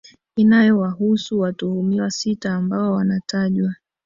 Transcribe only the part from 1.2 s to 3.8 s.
watuhumiwa sita ambao wanatajwa